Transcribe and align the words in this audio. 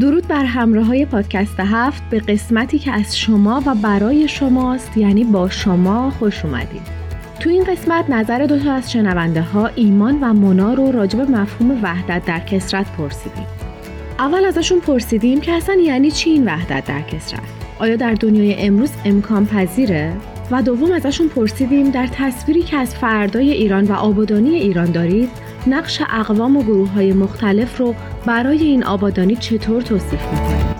درود 0.00 0.28
بر 0.28 0.44
همراه 0.44 0.86
های 0.86 1.06
پادکست 1.06 1.60
هفت 1.60 2.02
به 2.10 2.18
قسمتی 2.18 2.78
که 2.78 2.92
از 2.92 3.18
شما 3.18 3.62
و 3.66 3.74
برای 3.74 4.28
شماست 4.28 4.96
یعنی 4.96 5.24
با 5.24 5.48
شما 5.48 6.10
خوش 6.10 6.44
اومدید. 6.44 6.82
تو 7.40 7.50
این 7.50 7.64
قسمت 7.64 8.10
نظر 8.10 8.46
دوتا 8.46 8.72
از 8.72 8.92
شنونده 8.92 9.42
ها 9.42 9.66
ایمان 9.66 10.18
و 10.20 10.32
مونا 10.32 10.74
رو 10.74 10.92
راجع 10.92 11.18
به 11.18 11.24
مفهوم 11.24 11.78
وحدت 11.82 12.24
در 12.24 12.40
کسرت 12.40 12.86
پرسیدیم. 12.96 13.46
اول 14.18 14.44
ازشون 14.44 14.80
پرسیدیم 14.80 15.40
که 15.40 15.52
اصلا 15.52 15.74
یعنی 15.74 16.10
چی 16.10 16.30
این 16.30 16.44
وحدت 16.44 16.84
در 16.84 17.02
کسرت؟ 17.02 17.42
آیا 17.78 17.96
در 17.96 18.14
دنیای 18.14 18.54
امروز 18.54 18.90
امکان 19.04 19.46
پذیره؟ 19.46 20.12
و 20.50 20.62
دوم 20.62 20.92
ازشون 20.92 21.28
پرسیدیم 21.28 21.90
در 21.90 22.06
تصویری 22.06 22.62
که 22.62 22.76
از 22.76 22.94
فردای 22.94 23.50
ایران 23.50 23.84
و 23.84 23.92
آبادانی 23.92 24.50
ایران 24.50 24.92
دارید 24.92 25.30
نقش 25.66 26.02
اقوام 26.10 26.56
و 26.56 26.62
گروه 26.62 26.90
های 26.90 27.12
مختلف 27.12 27.78
رو 27.78 27.94
برای 28.28 28.62
این 28.62 28.84
آبادانی 28.84 29.36
چطور 29.36 29.82
توصیف 29.82 30.12
می‌کنید؟ 30.12 30.78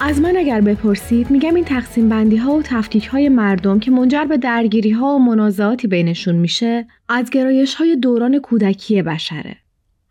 از 0.00 0.20
من 0.20 0.36
اگر 0.36 0.60
بپرسید 0.60 1.30
میگم 1.30 1.54
این 1.54 1.64
تقسیم 1.64 2.08
بندی 2.08 2.36
ها 2.36 2.54
و 2.54 2.62
تفکیک 2.62 3.06
های 3.06 3.28
مردم 3.28 3.80
که 3.80 3.90
منجر 3.90 4.24
به 4.24 4.36
درگیری 4.36 4.90
ها 4.90 5.14
و 5.14 5.18
منازعاتی 5.18 5.88
بینشون 5.88 6.34
میشه 6.34 6.86
از 7.08 7.30
گرایش 7.30 7.74
های 7.74 7.96
دوران 7.96 8.38
کودکی 8.38 9.02
بشره 9.02 9.56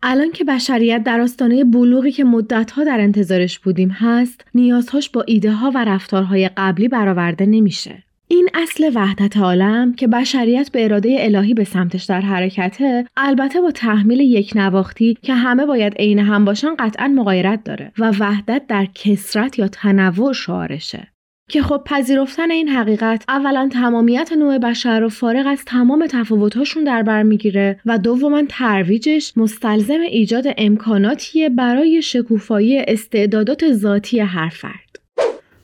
الان 0.02 0.32
که 0.32 0.44
بشریت 0.44 1.02
در 1.04 1.20
آستانه 1.20 1.64
بلوغی 1.64 2.12
که 2.12 2.24
مدتها 2.24 2.84
در 2.84 3.00
انتظارش 3.00 3.58
بودیم 3.58 3.90
هست 3.90 4.44
نیازهاش 4.54 5.10
با 5.10 5.24
ایده 5.26 5.52
ها 5.52 5.70
و 5.74 5.84
رفتارهای 5.84 6.50
قبلی 6.56 6.88
برآورده 6.88 7.46
نمیشه 7.46 8.02
این 8.28 8.48
اصل 8.54 8.90
وحدت 8.94 9.36
عالم 9.36 9.94
که 9.94 10.06
بشریت 10.06 10.70
به 10.72 10.84
اراده 10.84 11.16
الهی 11.20 11.54
به 11.54 11.64
سمتش 11.64 12.04
در 12.04 12.20
حرکته 12.20 13.06
البته 13.16 13.60
با 13.60 13.70
تحمیل 13.70 14.20
یک 14.20 14.52
نواختی 14.54 15.18
که 15.22 15.34
همه 15.34 15.66
باید 15.66 15.94
عین 15.94 16.18
هم 16.18 16.44
باشن 16.44 16.74
قطعا 16.78 17.08
مقایرت 17.08 17.64
داره 17.64 17.92
و 17.98 18.10
وحدت 18.20 18.62
در 18.68 18.86
کسرت 18.94 19.58
یا 19.58 19.68
تنوع 19.68 20.32
شعارشه. 20.32 21.12
که 21.48 21.62
خب 21.62 21.82
پذیرفتن 21.84 22.50
این 22.50 22.68
حقیقت 22.68 23.24
اولا 23.28 23.68
تمامیت 23.72 24.32
نوع 24.32 24.58
بشر 24.58 25.00
رو 25.00 25.08
فارغ 25.08 25.46
از 25.46 25.64
تمام 25.64 26.06
تفاوتهاشون 26.06 26.84
در 26.84 27.02
بر 27.02 27.22
می‌گیره 27.22 27.80
و 27.86 27.98
دوما 27.98 28.42
ترویجش 28.48 29.32
مستلزم 29.36 30.00
ایجاد 30.00 30.44
امکاناتیه 30.58 31.48
برای 31.48 32.02
شکوفایی 32.02 32.78
استعدادات 32.78 33.72
ذاتی 33.72 34.20
هر 34.20 34.48
فرد. 34.48 34.91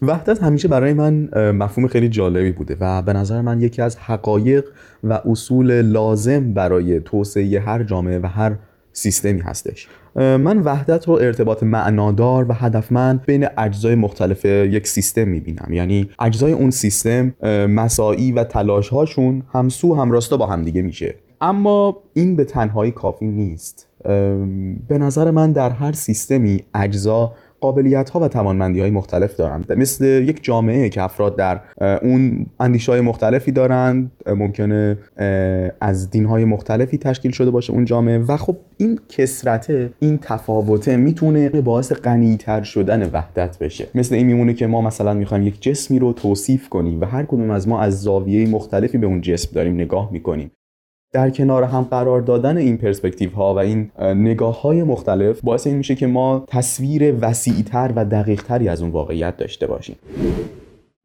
وحدت 0.02 0.42
همیشه 0.42 0.68
برای 0.68 0.92
من 0.92 1.28
مفهوم 1.50 1.88
خیلی 1.88 2.08
جالبی 2.08 2.52
بوده 2.52 2.76
و 2.80 3.02
به 3.02 3.12
نظر 3.12 3.40
من 3.40 3.60
یکی 3.60 3.82
از 3.82 3.96
حقایق 3.96 4.64
و 5.04 5.12
اصول 5.12 5.82
لازم 5.82 6.52
برای 6.52 7.00
توسعه 7.00 7.60
هر 7.60 7.82
جامعه 7.82 8.18
و 8.18 8.26
هر 8.26 8.56
سیستمی 8.92 9.40
هستش. 9.40 9.88
من 10.16 10.58
وحدت 10.58 11.08
رو 11.08 11.14
ارتباط 11.14 11.62
معنادار 11.62 12.50
و 12.50 12.52
هدفمند 12.52 13.26
بین 13.26 13.46
اجزای 13.58 13.94
مختلف 13.94 14.44
یک 14.44 14.86
سیستم 14.86 15.28
می‌بینم. 15.28 15.72
یعنی 15.72 16.10
اجزای 16.18 16.52
اون 16.52 16.70
سیستم 16.70 17.34
مساعی 17.66 18.32
و 18.32 18.44
تلاش 18.44 18.88
هاشون 18.88 19.42
همسو 19.52 19.94
همراستا 19.94 20.36
با 20.36 20.46
همدیگه 20.46 20.82
میشه. 20.82 21.14
اما 21.40 22.02
این 22.14 22.36
به 22.36 22.44
تنهایی 22.44 22.92
کافی 22.92 23.26
نیست. 23.26 23.86
به 24.88 24.98
نظر 24.98 25.30
من 25.30 25.52
در 25.52 25.70
هر 25.70 25.92
سیستمی 25.92 26.64
اجزا 26.74 27.32
قابلیت 27.60 28.10
ها 28.10 28.20
و 28.20 28.28
توانمندی 28.28 28.80
های 28.80 28.90
مختلف 28.90 29.36
دارند. 29.36 29.72
مثل 29.72 30.04
یک 30.04 30.44
جامعه 30.44 30.88
که 30.88 31.02
افراد 31.02 31.36
در 31.36 31.60
اون 32.02 32.46
اندیش 32.60 32.88
های 32.88 33.00
مختلفی 33.00 33.52
دارند 33.52 34.12
ممکنه 34.26 34.98
از 35.80 36.10
دین 36.10 36.24
های 36.24 36.44
مختلفی 36.44 36.98
تشکیل 36.98 37.30
شده 37.30 37.50
باشه 37.50 37.72
اون 37.72 37.84
جامعه. 37.84 38.18
و 38.18 38.36
خب 38.36 38.56
این 38.76 39.00
کسرته 39.08 39.90
این 39.98 40.18
تفاوته 40.22 40.96
می‌تونه 40.96 41.48
باعث 41.48 41.92
غنیتر 41.92 42.62
شدن 42.62 43.10
وحدت 43.12 43.58
بشه. 43.58 43.86
مثل 43.94 44.14
این 44.14 44.26
میمونه 44.26 44.54
که 44.54 44.66
ما 44.66 44.80
مثلا 44.80 45.14
می‌خوایم 45.14 45.46
یک 45.46 45.62
جسمی 45.62 45.98
رو 45.98 46.12
توصیف 46.12 46.68
کنیم 46.68 47.00
و 47.00 47.04
هر 47.04 47.24
کدوم 47.24 47.50
از 47.50 47.68
ما 47.68 47.80
از 47.80 48.02
زاویه 48.02 48.48
مختلفی 48.48 48.98
به 48.98 49.06
اون 49.06 49.20
جسم 49.20 49.50
داریم 49.54 49.74
نگاه 49.74 50.12
می‌کنیم. 50.12 50.50
در 51.12 51.30
کنار 51.30 51.62
هم 51.64 51.82
قرار 51.82 52.20
دادن 52.20 52.56
این 52.56 52.76
پرسپکتیو 52.76 53.30
ها 53.30 53.54
و 53.54 53.58
این 53.58 53.90
نگاه 53.98 54.62
های 54.62 54.82
مختلف 54.82 55.40
باعث 55.40 55.66
این 55.66 55.76
میشه 55.76 55.94
که 55.94 56.06
ما 56.06 56.44
تصویر 56.48 57.14
وسیعتر 57.20 57.92
و 57.96 58.04
دقیق 58.04 58.42
تری 58.42 58.68
از 58.68 58.82
اون 58.82 58.90
واقعیت 58.90 59.36
داشته 59.36 59.66
باشیم. 59.66 59.96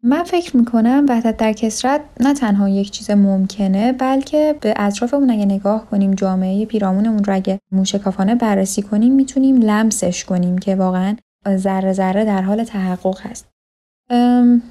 من 0.03 0.23
فکر 0.23 0.57
می‌کنم 0.57 1.05
وحدت 1.09 1.37
در 1.37 1.53
کسرت 1.53 2.01
نه 2.19 2.33
تنها 2.33 2.69
یک 2.69 2.91
چیز 2.91 3.11
ممکنه 3.11 3.93
بلکه 3.93 4.55
به 4.61 4.73
اطرافمون 4.77 5.29
اگه 5.29 5.45
نگاه 5.45 5.85
کنیم 5.85 6.13
جامعه 6.13 6.65
پیرامونمون 6.65 7.23
رو 7.23 7.35
اگه 7.35 7.59
موشکافانه 7.71 8.35
بررسی 8.35 8.81
کنیم 8.81 9.13
می‌تونیم 9.13 9.61
لمسش 9.61 10.25
کنیم 10.25 10.57
که 10.57 10.75
واقعا 10.75 11.15
ذره 11.55 11.93
ذره 11.93 12.25
در 12.25 12.41
حال 12.41 12.63
تحقق 12.63 13.19
هست. 13.21 13.52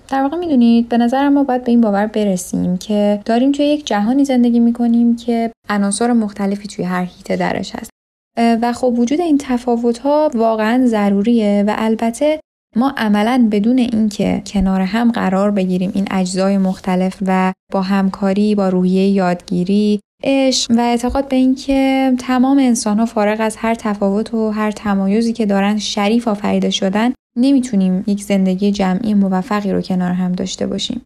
در 0.09 0.23
واقع 0.23 0.37
می‌دونید 0.37 0.89
به 0.89 0.99
نظر 0.99 1.29
ما 1.29 1.45
باید 1.45 1.65
به 1.65 1.71
این 1.71 1.81
باور 1.81 2.07
برسیم 2.07 2.77
که 2.77 3.21
داریم 3.25 3.53
توی 3.53 3.67
یک 3.67 3.87
جهانی 3.87 4.25
زندگی 4.25 4.61
می‌کنیم 4.61 5.17
که 5.17 5.53
عناصر 5.69 6.13
مختلفی 6.13 6.69
توی 6.69 6.85
هر 6.85 7.05
هیته 7.05 7.37
درش 7.37 7.77
هست. 7.77 7.91
و 8.39 8.73
خب 8.73 8.99
وجود 8.99 9.21
این 9.21 9.39
تفاوت 9.39 9.99
ها 9.99 10.31
واقعا 10.35 10.87
ضروریه 10.87 11.65
و 11.67 11.75
البته 11.79 12.41
ما 12.77 12.95
عملا 12.97 13.49
بدون 13.51 13.79
اینکه 13.79 14.43
کنار 14.47 14.81
هم 14.81 15.11
قرار 15.11 15.51
بگیریم 15.51 15.93
این 15.95 16.07
اجزای 16.11 16.59
مختلف 16.59 17.19
و 17.27 17.53
با 17.73 17.83
همکاری 17.83 18.55
با 18.55 18.69
روحیه 18.69 19.09
یادگیری 19.09 20.01
عشق 20.25 20.71
و 20.71 20.81
اعتقاد 20.81 21.29
به 21.29 21.37
اینکه 21.37 22.13
تمام 22.19 22.59
انسان 22.59 22.99
ها 22.99 23.07
فارغ 23.07 23.37
از 23.41 23.57
هر 23.57 23.75
تفاوت 23.75 24.35
و 24.35 24.51
هر 24.51 24.71
تمایزی 24.71 25.33
که 25.33 25.47
دارن 25.47 25.79
شریف 25.79 26.29
آفریده 26.29 26.71
شدن 26.71 27.13
نمی‌تونیم 27.37 28.05
یک 28.07 28.23
زندگی 28.23 28.73
جمعی 28.73 29.15
موفقی 29.15 29.73
رو 29.73 29.81
کنار 29.81 30.13
هم 30.13 30.33
داشته 30.33 30.67
باشیم. 30.67 31.03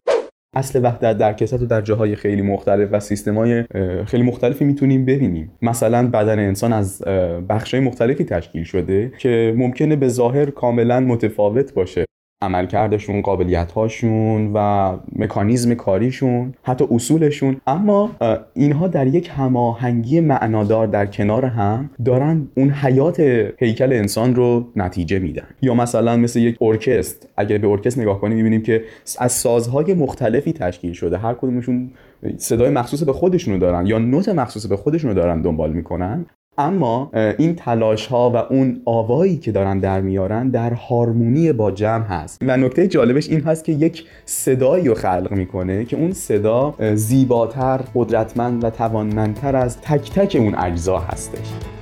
اصل 0.55 0.79
وحدت 0.83 1.17
در 1.17 1.33
کسات 1.33 1.61
و 1.61 1.65
در 1.65 1.81
جاهای 1.81 2.15
خیلی 2.15 2.41
مختلف 2.41 2.89
و 2.91 2.99
سیستمای 2.99 3.63
خیلی 4.05 4.23
مختلفی 4.23 4.65
می‌تونیم 4.65 5.05
ببینیم. 5.05 5.51
مثلا 5.61 6.07
بدن 6.07 6.39
انسان 6.39 6.73
از 6.73 7.01
بخشای 7.49 7.79
مختلفی 7.79 8.23
تشکیل 8.23 8.63
شده 8.63 9.11
که 9.17 9.53
ممکنه 9.57 9.95
به 9.95 10.07
ظاهر 10.07 10.49
کاملا 10.49 10.99
متفاوت 10.99 11.73
باشه. 11.73 12.05
عملکردشون 12.41 13.21
قابلیت 13.21 13.71
هاشون 13.71 14.51
و 14.53 14.97
مکانیزم 15.15 15.73
کاریشون 15.73 16.53
حتی 16.63 16.85
اصولشون. 16.91 17.61
اما 17.67 18.11
اینها 18.53 18.87
در 18.87 19.07
یک 19.07 19.31
هماهنگی 19.37 20.19
معنادار 20.19 20.87
در 20.87 21.05
کنار 21.05 21.45
هم 21.45 21.89
دارن 22.05 22.47
اون 22.57 22.69
حیات 22.69 23.19
هیکل 23.57 23.93
انسان 23.93 24.35
رو 24.35 24.67
نتیجه 24.75 25.19
میدن. 25.19 25.47
یا 25.61 25.73
مثلا 25.73 26.17
مثل 26.17 26.39
یک 26.39 26.57
ارکست. 26.61 27.29
اگر 27.37 27.57
به 27.57 27.67
ارکست 27.67 27.99
نگاه 27.99 28.21
کنیم 28.21 28.37
می‌بینیم 28.37 28.61
که 28.61 28.83
از 29.19 29.31
سازهای 29.31 29.93
مختلفی 29.93 30.53
تشکیل 30.53 30.93
شده. 30.93 31.17
هر 31.17 31.33
کدومشون 31.33 31.91
صدای 32.37 32.69
مخصوص 32.69 33.03
به 33.03 33.13
خودشونو 33.13 33.57
دارن 33.57 33.85
یا 33.85 33.97
نوت 33.97 34.29
مخصوص 34.29 34.65
به 34.65 34.77
خودشونو 34.77 35.13
دارن 35.13 35.41
دنبال 35.41 35.73
می‌کنن. 35.73 36.25
اما 36.57 37.11
این 37.13 37.55
تلاش 37.55 38.07
ها 38.07 38.29
و 38.29 38.35
اون 38.35 38.81
آوایی 38.85 39.37
که 39.37 39.51
دارن 39.51 39.79
در 39.79 40.01
میارن 40.01 40.49
در 40.49 40.73
هارمونی 40.73 41.53
با 41.53 41.71
جمع 41.71 42.05
هست. 42.05 42.41
و 42.41 42.57
نکته 42.57 42.87
جالبش 42.87 43.29
این 43.29 43.41
هست 43.41 43.65
که 43.65 43.71
یک 43.71 44.05
صدایی 44.25 44.87
رو 44.87 44.93
خلق 44.93 45.31
می‌کنه 45.31 45.85
که 45.85 45.97
اون 45.97 46.11
صدا 46.11 46.75
زیباتر 46.95 47.79
قدرتمند 47.95 48.63
و 48.63 48.69
توانمندتر 48.69 49.55
از 49.55 49.81
تک 49.81 50.11
تک 50.11 50.35
اون 50.39 50.55
اجزا 50.55 50.99
هستش. 50.99 51.76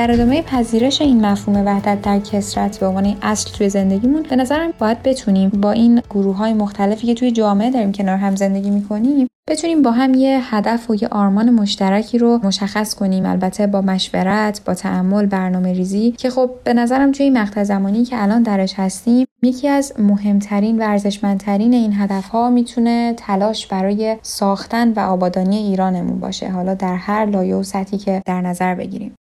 در 0.00 0.12
ادامه 0.12 0.42
پذیرش 0.42 1.00
این 1.00 1.26
مفهوم 1.26 1.66
وحدت 1.66 2.02
در 2.02 2.18
کسرت 2.20 2.78
به 2.78 2.86
عنوان 2.86 3.16
اصل 3.22 3.50
توی 3.50 3.68
زندگیمون 3.68 4.22
به 4.22 4.36
نظرم 4.36 4.72
باید 4.78 5.02
بتونیم 5.02 5.48
با 5.48 5.70
این 5.70 6.02
گروه 6.10 6.36
های 6.36 6.52
مختلفی 6.52 7.06
که 7.06 7.14
توی 7.14 7.30
جامعه 7.30 7.70
داریم 7.70 7.92
کنار 7.92 8.16
هم 8.16 8.36
زندگی 8.36 8.70
می‌کنیم 8.70 9.26
بتونیم 9.50 9.82
با 9.82 9.90
هم 9.90 10.14
یه 10.14 10.40
هدف 10.42 10.90
و 10.90 10.94
یه 10.94 11.08
آرمان 11.08 11.50
مشترکی 11.50 12.18
رو 12.18 12.40
مشخص 12.42 12.94
کنیم. 12.94 13.26
البته 13.26 13.66
با 13.66 13.80
مشورت 13.80 14.64
با 14.64 14.74
تعمل 14.74 15.26
برنامه 15.26 15.72
ریزی 15.72 16.14
که 16.18 16.30
خب 16.30 16.50
به 16.64 16.74
نظرم 16.74 17.12
توی 17.12 17.24
این 17.24 17.38
مقطع 17.38 17.64
زمانی 17.64 18.04
که 18.04 18.22
الان 18.22 18.42
درش 18.42 18.74
هستیم 18.76 19.26
یکی 19.42 19.68
از 19.68 19.92
مهمترین 19.98 20.82
و 20.82 20.84
ارزشمندترین 20.84 21.74
این 21.74 21.92
هدف 21.94 22.28
ها 22.28 22.50
می‌تونه 22.50 23.14
تلاش 23.16 23.66
برای 23.66 24.16
ساختن 24.22 24.92
و 24.92 25.00
آبادانی 25.00 25.56
ایرانمون 25.56 26.20
باشه. 26.20 26.50
حالا 26.50 26.74
در 26.74 26.94
هر 26.94 27.26
لایه 27.26 27.54
و 27.54 27.62
سطحی 27.62 27.98
که 27.98 28.22
در 28.26 28.40
نظر 28.40 28.74
بگیریم. 28.74 29.14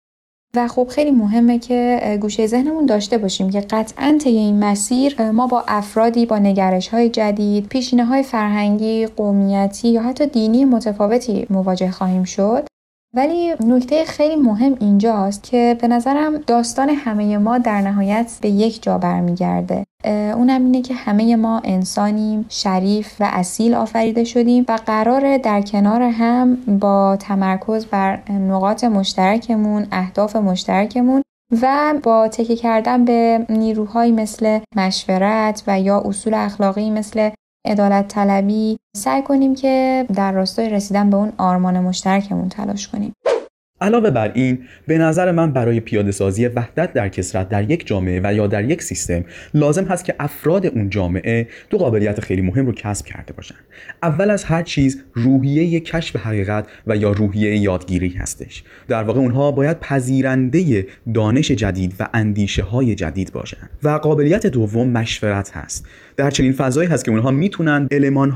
و 0.58 0.69
خب 0.69 0.88
خیلی 0.88 1.10
مهمه 1.10 1.58
که 1.58 2.19
گوشه 2.20 2.46
ذهنمون 2.46 2.87
داشته 2.87 3.19
باشیم 3.19 3.50
که 3.50 3.60
قطعا 3.60 4.19
طی 4.20 4.31
این 4.31 4.64
مسیر 4.64 5.31
ما 5.31 5.46
با 5.46 5.64
افرادی 5.69 6.26
با 6.26 6.38
نگرش 6.38 6.88
های 6.88 7.08
جدید، 7.08 7.66
پیشینه 7.66 8.05
های 8.05 8.22
فرهنگی، 8.22 9.06
قومیتی 9.06 9.88
یا 9.88 10.02
حتی 10.02 10.26
دینی 10.26 10.64
متفاوتی 10.64 11.46
مواجه 11.50 11.90
خواهیم 11.90 12.25
شد. 12.25 12.66
ولی 13.14 13.55
نکته 13.66 14.05
خیلی 14.05 14.37
مهم 14.37 14.76
اینجاست 14.81 15.43
که 15.43 15.76
به 15.81 15.88
نظرم 15.88 16.37
داستان 16.37 16.88
همه 16.88 17.38
ما 17.38 17.58
در 17.58 17.81
نهایت 17.81 18.38
به 18.43 18.49
یک 18.49 18.82
جا 18.82 18.99
برمیگرده. 18.99 19.84
اونم 20.05 20.64
اینه 20.64 20.82
که 20.82 20.94
همه 20.94 21.37
ما 21.37 21.60
انسانیم 21.64 22.46
شریف 22.49 23.16
و 23.20 23.28
اصیل 23.32 23.75
آفریده 23.75 24.25
شدیم 24.25 24.64
و 24.69 24.78
قرار 24.87 25.38
در 25.38 25.62
کنار 25.62 26.02
هم 26.02 26.56
با 26.56 27.16
تمرکز 27.20 27.87
بر 27.87 28.31
نقاط 28.31 28.84
مشترکمون 28.84 29.87
اهداف 29.93 30.37
مشترکمون 30.37 31.22
و 31.62 31.94
با 32.02 32.28
تکه 32.28 32.56
کردن 32.56 33.05
به 33.05 33.46
نیروهایی 33.49 34.12
مثل 34.12 34.58
مشورت 34.76 35.62
و 35.66 35.81
یا 35.81 36.00
اصول 36.00 36.34
اخلاقی 36.34 36.90
مثل 36.90 37.31
عدالت 37.64 38.08
طلبی 38.08 38.78
سعی 38.96 39.22
کنیم 39.22 39.55
که 39.55 40.06
در 40.14 40.32
راستای 40.32 40.69
رسیدن 40.69 41.10
به 41.10 41.16
اون 41.16 41.32
آرمان 41.38 41.81
مشترکمون 41.81 42.49
تلاش 42.49 42.88
کنیم. 42.88 43.14
علاوه 43.81 44.11
بر 44.11 44.33
این 44.35 44.59
به 44.87 44.99
نظر 44.99 45.33
من 45.33 45.53
برای 45.53 45.81
پیاده 45.81 46.13
سازی 46.13 46.47
وحدت 46.47 46.93
در 46.93 47.09
کسرت 47.09 47.49
در 47.49 47.71
یک 47.71 47.87
جامعه 47.87 48.21
و 48.25 48.35
یا 48.35 48.47
در 48.47 48.65
یک 48.65 48.83
سیستم 48.83 49.25
لازم 49.55 49.85
هست 49.85 50.05
که 50.05 50.15
افراد 50.21 50.67
اون 50.67 50.91
جامعه 50.91 51.49
دو 51.71 51.79
قابلیت 51.79 52.21
خیلی 52.21 52.43
مهم 52.43 52.67
رو 52.67 52.73
کسب 52.73 53.07
کرده 53.07 53.33
باشن. 53.33 53.55
اول 54.03 54.31
از 54.31 54.45
هر 54.45 54.63
چیز 54.63 55.03
روحیه 55.15 55.81
کشف 55.81 56.17
حقیقت 56.17 56.67
و 56.87 56.97
یا 56.97 57.13
روحیه 57.13 57.57
یادگیری 57.57 58.09
هستش. 58.09 58.63
در 58.89 59.03
واقع 59.03 59.21
اونها 59.21 59.51
باید 59.53 59.81
پذیرنده 59.81 60.87
دانش 61.15 61.51
جدید 61.51 61.95
و 62.01 62.09
اندیشه 62.15 62.63
های 62.63 62.95
جدید 62.95 63.33
باشن. 63.33 63.69
و 63.83 63.89
قابلیت 63.89 64.47
دوم 64.47 64.89
مشورت 64.91 65.57
هست. 65.57 65.87
در 66.17 66.31
چنین 66.31 66.53
فضایی 66.53 66.89
هست 66.89 67.05
که 67.05 67.11
اونها 67.11 67.31
می‌تونن 67.31 67.89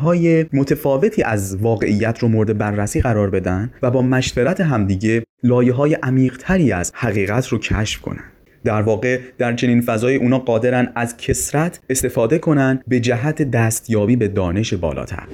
های 0.02 0.46
متفاوتی 0.52 1.22
از 1.22 1.56
واقعیت 1.56 2.18
رو 2.18 2.28
مورد 2.28 2.58
بررسی 2.58 3.00
قرار 3.00 3.30
بدن 3.30 3.70
و 3.82 3.90
با 3.90 4.02
مشورت 4.02 4.60
همدیگه 4.60 5.22
لایه 5.42 5.72
های 5.72 5.94
عمیقتری 5.94 6.72
از 6.72 6.92
حقیقت 6.94 7.46
رو 7.46 7.58
کشف 7.58 8.00
کنن. 8.00 8.24
در 8.64 8.82
واقع 8.82 9.20
در 9.38 9.54
چنین 9.56 9.80
فضای 9.80 10.16
اونا 10.16 10.38
قادرن 10.38 10.92
از 10.94 11.16
کسرت 11.16 11.80
استفاده 11.90 12.38
کنن 12.38 12.82
به 12.88 13.00
جهت 13.00 13.42
دستیابی 13.42 14.16
به 14.16 14.28
دانش 14.28 14.74
بالاتر. 14.74 15.24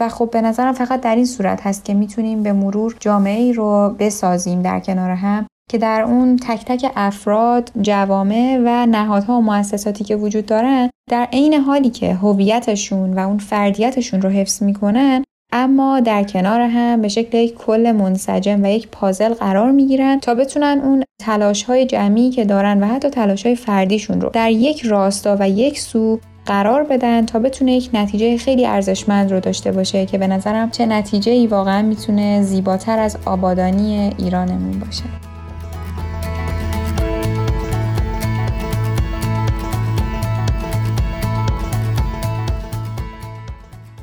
و 0.00 0.08
خب 0.08 0.30
به 0.32 0.40
نظرم 0.40 0.72
فقط 0.72 1.00
در 1.00 1.16
این 1.16 1.24
صورت 1.24 1.60
هست 1.66 1.84
که 1.84 1.94
می‌تونیم 1.94 2.42
به 2.42 2.52
مرور 2.52 2.94
جامعه 3.00 3.42
ای 3.42 3.52
رو 3.52 3.96
بسازیم 3.98 4.62
در 4.62 4.80
کنار 4.80 5.10
هم 5.10 5.46
که 5.70 5.78
در 5.78 6.02
اون 6.02 6.36
تک 6.36 6.64
تک 6.64 6.92
افراد، 6.96 7.70
جوامع 7.80 8.60
و 8.66 8.86
نهادها 8.86 9.38
و 9.38 9.42
مؤسساتی 9.42 10.04
که 10.04 10.16
وجود 10.16 10.46
دارن 10.46 10.90
در 11.10 11.28
عین 11.32 11.54
حالی 11.54 11.90
که 11.90 12.14
هویتشون 12.14 13.14
و 13.14 13.18
اون 13.18 13.38
فردیتشون 13.38 14.22
رو 14.22 14.28
حفظ 14.28 14.62
می‌کنن 14.62 15.24
اما 15.52 16.00
در 16.00 16.22
کنار 16.22 16.60
هم 16.60 17.02
به 17.02 17.08
شکل 17.08 17.38
یک 17.38 17.54
کل 17.54 17.92
منسجم 17.92 18.64
و 18.64 18.66
یک 18.66 18.88
پازل 18.88 19.34
قرار 19.34 19.70
می‌گیرن 19.70 20.20
تا 20.20 20.34
بتونن 20.34 20.80
اون 20.84 21.04
تلاش 21.18 21.62
های 21.62 21.86
جمعی 21.86 22.30
که 22.30 22.44
دارن 22.44 22.82
و 22.82 22.86
حتی 22.86 23.10
تلاش 23.10 23.46
های 23.46 23.54
فردیشون 23.54 24.20
رو 24.20 24.30
در 24.32 24.50
یک 24.50 24.82
راستا 24.82 25.36
و 25.40 25.48
یک 25.48 25.80
سو 25.80 26.20
قرار 26.46 26.84
بدن 26.84 27.26
تا 27.26 27.38
بتونه 27.38 27.72
یک 27.72 27.90
نتیجه 27.92 28.36
خیلی 28.36 28.66
ارزشمند 28.66 29.32
رو 29.32 29.40
داشته 29.40 29.72
باشه 29.72 30.06
که 30.06 30.18
به 30.18 30.26
نظرم 30.26 30.70
چه 30.70 30.86
نتیجه 30.86 31.32
ای 31.32 31.46
واقعا 31.46 31.82
می‌تونه 31.82 32.42
زیباتر 32.42 32.98
از 32.98 33.18
آبادانی 33.24 34.14
ایرانمون 34.18 34.78
باشه. 34.78 35.04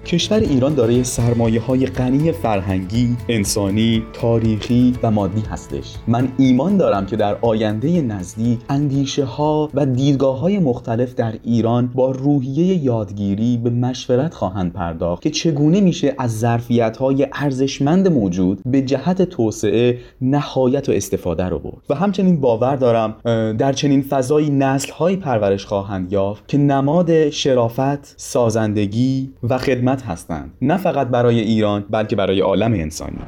کشور 0.06 0.40
ایران 0.40 0.74
دارای 0.74 1.04
سرمایه 1.04 1.62
های 1.62 1.86
غنی 1.86 2.32
فرهنگی، 2.32 3.18
انسانی، 3.30 4.04
تاریخی 4.14 4.94
و 5.04 5.12
مادی 5.12 5.44
هستش. 5.50 5.96
من 6.08 6.28
ایمان 6.38 6.78
دارم 6.78 7.06
که 7.06 7.16
در 7.16 7.38
آینده 7.42 8.02
نزدیک 8.02 8.60
اندیشه 8.70 9.26
ها 9.26 9.70
و 9.74 9.86
دیدگاه 9.86 10.40
های 10.40 10.60
مختلف 10.60 11.16
در 11.16 11.34
ایران 11.44 11.88
با 11.88 12.12
روحیه 12.12 12.84
یادگیری 12.84 13.58
به 13.58 13.70
مشورت 13.70 14.34
خواهند 14.34 14.74
پرداخت 14.74 15.24
که 15.24 15.30
چگونه 15.30 15.82
میشه 15.82 16.16
از 16.18 16.40
ظرفیت 16.40 16.98
های 16.98 17.28
ارزشمند 17.34 18.08
موجود 18.08 18.62
به 18.66 18.82
جهت 18.82 19.22
توسعه 19.22 19.98
نهایت 20.22 20.90
و 20.90 20.92
استفاده 20.92 21.44
رو 21.44 21.60
برد 21.60 21.84
و 21.90 21.96
همچنین 21.96 22.42
باور 22.42 22.76
دارم 22.76 23.16
در 23.54 23.74
چنین 23.74 24.02
فضایی 24.02 24.50
نسل 24.50 24.92
های 24.92 25.16
پرورش 25.16 25.66
خواهند 25.66 26.14
یافت 26.14 26.48
که 26.48 26.58
نماد 26.58 27.30
شرافت، 27.30 28.14
سازندگی 28.18 29.30
و 29.44 29.58
خدمت 29.58 29.93
هستند. 30.02 30.52
نه 30.62 30.78
فقط 30.78 31.08
برای 31.08 31.40
ایران 31.40 31.86
بلکه 31.90 32.16
برای 32.16 32.40
عالم 32.40 32.74
انسانی. 32.74 33.20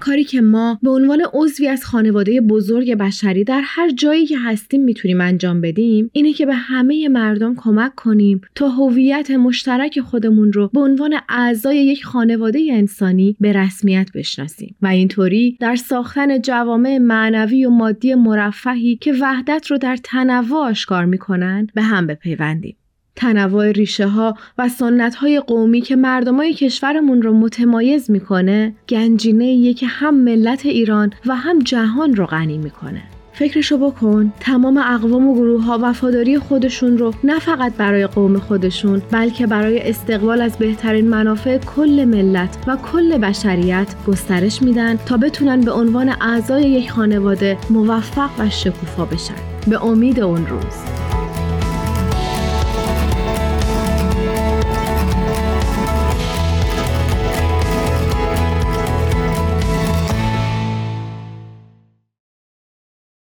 کاری 0.00 0.24
که 0.24 0.40
ما 0.40 0.78
به 0.82 0.90
عنوان 0.90 1.22
عضوی 1.32 1.68
از 1.68 1.84
خانواده 1.84 2.40
بزرگ 2.40 2.94
بشری 2.94 3.44
در 3.44 3.60
هر 3.64 3.90
جایی 3.90 4.26
که 4.26 4.38
هستیم 4.38 4.84
می‌تونیم 4.84 5.20
انجام 5.20 5.60
بدیم 5.60 6.10
اینه 6.12 6.32
که 6.32 6.46
به 6.46 6.54
همه 6.54 7.08
مردم 7.08 7.54
کمک 7.54 7.94
کنیم 7.94 8.40
تا 8.54 8.68
هویت 8.68 9.30
مشترک 9.30 10.00
خودمون 10.00 10.52
رو 10.52 10.70
به 10.72 10.80
عنوان 10.80 11.14
اعضای 11.28 11.76
یک 11.76 12.04
خانواده 12.04 12.60
انسانی 12.70 13.36
به 13.40 13.52
رسمیت 13.52 14.08
بشناسیم. 14.14 14.76
و 14.82 14.86
اینطوری 14.86 15.56
در 15.60 15.76
ساختن 15.76 16.40
جوامع 16.40 16.98
معنوی 16.98 17.66
و 17.66 17.70
مادی 17.70 18.14
مرفهی 18.14 18.96
که 18.96 19.12
وحدت 19.20 19.66
رو 19.66 19.78
در 19.78 19.96
تنوع 19.96 20.58
آشکار 20.58 21.04
می‌کنن 21.04 21.66
به 21.74 21.82
هم 21.82 22.06
بپیوندیم. 22.06 22.76
تنوع 23.18 23.70
ریشه 23.70 24.06
ها 24.06 24.34
و 24.58 24.68
سنت 24.68 25.14
های 25.14 25.40
قومی 25.40 25.80
که 25.80 25.96
مردمای 25.96 26.54
کشورمون 26.54 27.22
رو 27.22 27.32
متمایز 27.32 28.10
می‌کنه 28.10 28.74
گنجینه 28.88 29.74
که 29.74 29.86
هم 29.86 30.14
ملت 30.14 30.66
ایران 30.66 31.12
و 31.26 31.34
هم 31.36 31.58
جهان 31.58 32.14
رو 32.14 32.26
غنی 32.26 32.58
می‌کنه. 32.58 33.02
فکرشو 33.32 33.78
بکن 33.78 34.32
تمام 34.40 34.76
اقوام 34.78 35.28
و 35.28 35.34
گروه 35.34 35.64
ها 35.64 35.78
وفاداری 35.82 36.38
خودشون 36.38 36.98
رو 36.98 37.14
نه 37.24 37.38
فقط 37.38 37.72
برای 37.72 38.06
قوم 38.06 38.38
خودشون 38.38 39.02
بلکه 39.10 39.46
برای 39.46 39.90
استقبال 39.90 40.40
از 40.40 40.58
بهترین 40.58 41.08
منافع 41.08 41.58
کل 41.58 42.04
ملت 42.04 42.58
و 42.66 42.76
کل 42.76 43.18
بشریت 43.18 43.94
گسترش 44.06 44.62
میدن 44.62 44.96
تا 44.96 45.16
بتونن 45.16 45.60
به 45.60 45.72
عنوان 45.72 46.14
اعضای 46.20 46.62
یک 46.62 46.90
خانواده 46.90 47.56
موفق 47.70 48.30
و 48.38 48.50
شکوفا 48.50 49.04
بشن. 49.04 49.34
به 49.70 49.84
امید 49.84 50.20
اون 50.20 50.46
روز. 50.46 50.97